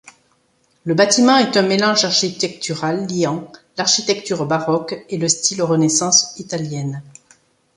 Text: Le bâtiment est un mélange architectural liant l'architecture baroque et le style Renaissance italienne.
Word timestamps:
Le 0.83 0.95
bâtiment 0.95 1.37
est 1.37 1.55
un 1.57 1.61
mélange 1.61 2.05
architectural 2.05 3.05
liant 3.07 3.51
l'architecture 3.77 4.47
baroque 4.47 5.05
et 5.09 5.19
le 5.19 5.27
style 5.29 5.61
Renaissance 5.61 6.33
italienne. 6.39 7.03